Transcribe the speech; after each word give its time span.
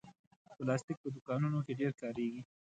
پلاستيک 0.57 0.97
په 1.01 1.09
دوکانونو 1.15 1.59
کې 1.65 1.73
ډېر 1.79 1.91
کارېږي. 2.01 2.41